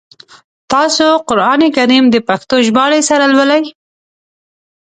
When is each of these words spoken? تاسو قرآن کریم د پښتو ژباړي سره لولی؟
تاسو 0.73 1.07
قرآن 1.27 1.61
کریم 1.75 2.05
د 2.11 2.15
پښتو 2.27 2.55
ژباړي 2.65 3.01
سره 3.09 3.25
لولی؟ 3.33 3.61